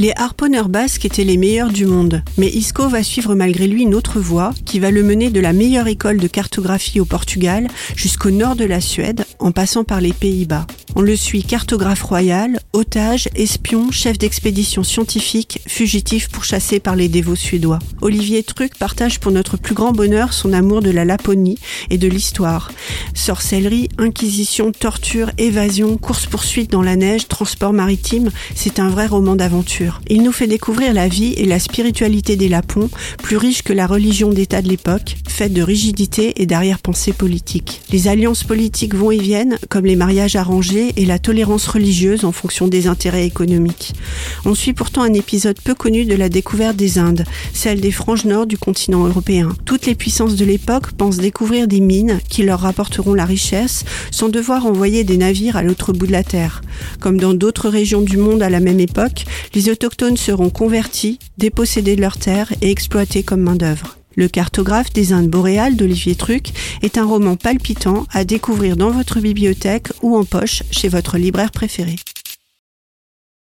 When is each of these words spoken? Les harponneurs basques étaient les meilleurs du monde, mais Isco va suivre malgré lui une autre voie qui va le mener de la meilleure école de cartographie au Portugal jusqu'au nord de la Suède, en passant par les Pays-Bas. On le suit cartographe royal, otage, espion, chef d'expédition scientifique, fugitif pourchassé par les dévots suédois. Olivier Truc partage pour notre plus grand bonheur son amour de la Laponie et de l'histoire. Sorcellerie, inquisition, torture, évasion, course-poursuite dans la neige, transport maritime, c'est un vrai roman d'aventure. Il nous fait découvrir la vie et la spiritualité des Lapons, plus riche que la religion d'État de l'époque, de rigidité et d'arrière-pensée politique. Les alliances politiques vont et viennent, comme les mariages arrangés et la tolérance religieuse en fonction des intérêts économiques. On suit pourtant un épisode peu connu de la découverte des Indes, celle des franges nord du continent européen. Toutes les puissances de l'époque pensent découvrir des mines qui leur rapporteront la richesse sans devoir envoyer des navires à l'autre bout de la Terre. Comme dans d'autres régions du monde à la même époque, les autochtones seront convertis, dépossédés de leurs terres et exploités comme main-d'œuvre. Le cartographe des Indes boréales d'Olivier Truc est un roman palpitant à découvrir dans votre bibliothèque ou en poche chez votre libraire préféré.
Les 0.00 0.14
harponneurs 0.16 0.70
basques 0.70 1.04
étaient 1.04 1.24
les 1.24 1.36
meilleurs 1.36 1.68
du 1.68 1.84
monde, 1.84 2.22
mais 2.38 2.48
Isco 2.48 2.88
va 2.88 3.02
suivre 3.02 3.34
malgré 3.34 3.66
lui 3.66 3.82
une 3.82 3.94
autre 3.94 4.18
voie 4.18 4.54
qui 4.64 4.80
va 4.80 4.90
le 4.90 5.02
mener 5.02 5.28
de 5.28 5.40
la 5.40 5.52
meilleure 5.52 5.88
école 5.88 6.16
de 6.16 6.26
cartographie 6.26 7.00
au 7.00 7.04
Portugal 7.04 7.68
jusqu'au 7.96 8.30
nord 8.30 8.56
de 8.56 8.64
la 8.64 8.80
Suède, 8.80 9.26
en 9.40 9.52
passant 9.52 9.84
par 9.84 10.00
les 10.00 10.12
Pays-Bas. 10.12 10.66
On 10.96 11.02
le 11.02 11.16
suit 11.16 11.44
cartographe 11.44 12.02
royal, 12.02 12.60
otage, 12.72 13.28
espion, 13.34 13.90
chef 13.90 14.18
d'expédition 14.18 14.82
scientifique, 14.82 15.60
fugitif 15.66 16.28
pourchassé 16.28 16.80
par 16.80 16.96
les 16.96 17.08
dévots 17.08 17.36
suédois. 17.36 17.78
Olivier 18.00 18.42
Truc 18.42 18.76
partage 18.76 19.20
pour 19.20 19.30
notre 19.30 19.56
plus 19.56 19.74
grand 19.74 19.92
bonheur 19.92 20.32
son 20.32 20.52
amour 20.52 20.82
de 20.82 20.90
la 20.90 21.04
Laponie 21.04 21.58
et 21.90 21.98
de 21.98 22.08
l'histoire. 22.08 22.72
Sorcellerie, 23.14 23.88
inquisition, 23.98 24.72
torture, 24.72 25.30
évasion, 25.38 25.96
course-poursuite 25.96 26.70
dans 26.70 26.82
la 26.82 26.96
neige, 26.96 27.28
transport 27.28 27.72
maritime, 27.72 28.30
c'est 28.54 28.80
un 28.80 28.88
vrai 28.88 29.06
roman 29.06 29.36
d'aventure. 29.36 30.00
Il 30.08 30.22
nous 30.22 30.32
fait 30.32 30.48
découvrir 30.48 30.92
la 30.92 31.08
vie 31.08 31.34
et 31.34 31.46
la 31.46 31.60
spiritualité 31.60 32.36
des 32.36 32.48
Lapons, 32.48 32.90
plus 33.22 33.36
riche 33.36 33.62
que 33.62 33.72
la 33.72 33.86
religion 33.86 34.30
d'État 34.30 34.60
de 34.60 34.68
l'époque, 34.68 35.16
de 35.48 35.62
rigidité 35.62 36.42
et 36.42 36.46
d'arrière-pensée 36.46 37.12
politique. 37.12 37.80
Les 37.90 38.08
alliances 38.08 38.44
politiques 38.44 38.94
vont 38.94 39.10
et 39.10 39.18
viennent, 39.18 39.58
comme 39.68 39.86
les 39.86 39.96
mariages 39.96 40.36
arrangés 40.36 40.92
et 40.96 41.06
la 41.06 41.18
tolérance 41.18 41.66
religieuse 41.66 42.24
en 42.24 42.32
fonction 42.32 42.68
des 42.68 42.86
intérêts 42.86 43.26
économiques. 43.26 43.94
On 44.44 44.54
suit 44.54 44.72
pourtant 44.72 45.02
un 45.02 45.14
épisode 45.14 45.60
peu 45.60 45.74
connu 45.74 46.04
de 46.04 46.14
la 46.14 46.28
découverte 46.28 46.76
des 46.76 46.98
Indes, 46.98 47.24
celle 47.54 47.80
des 47.80 47.90
franges 47.90 48.24
nord 48.24 48.46
du 48.46 48.58
continent 48.58 49.06
européen. 49.06 49.50
Toutes 49.64 49.86
les 49.86 49.94
puissances 49.94 50.36
de 50.36 50.44
l'époque 50.44 50.92
pensent 50.92 51.16
découvrir 51.18 51.68
des 51.68 51.80
mines 51.80 52.20
qui 52.28 52.42
leur 52.42 52.60
rapporteront 52.60 53.14
la 53.14 53.24
richesse 53.24 53.84
sans 54.10 54.28
devoir 54.28 54.66
envoyer 54.66 55.04
des 55.04 55.16
navires 55.16 55.56
à 55.56 55.62
l'autre 55.62 55.92
bout 55.92 56.06
de 56.06 56.12
la 56.12 56.24
Terre. 56.24 56.62
Comme 57.00 57.18
dans 57.18 57.34
d'autres 57.34 57.68
régions 57.68 58.02
du 58.02 58.16
monde 58.16 58.42
à 58.42 58.50
la 58.50 58.60
même 58.60 58.80
époque, 58.80 59.24
les 59.54 59.68
autochtones 59.70 60.16
seront 60.16 60.50
convertis, 60.50 61.18
dépossédés 61.38 61.96
de 61.96 62.00
leurs 62.00 62.18
terres 62.18 62.52
et 62.60 62.70
exploités 62.70 63.22
comme 63.22 63.40
main-d'œuvre. 63.40 63.99
Le 64.16 64.28
cartographe 64.28 64.92
des 64.92 65.12
Indes 65.12 65.28
boréales 65.28 65.76
d'Olivier 65.76 66.14
Truc 66.14 66.48
est 66.82 66.98
un 66.98 67.04
roman 67.04 67.36
palpitant 67.36 68.06
à 68.12 68.24
découvrir 68.24 68.76
dans 68.76 68.90
votre 68.90 69.20
bibliothèque 69.20 69.88
ou 70.02 70.16
en 70.16 70.24
poche 70.24 70.62
chez 70.70 70.88
votre 70.88 71.16
libraire 71.16 71.52
préféré. 71.52 71.96